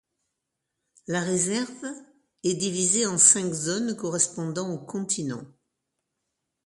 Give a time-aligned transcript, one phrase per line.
[1.05, 1.85] La réserve
[2.43, 5.45] est divisée en cinq zones correspondant aux continents.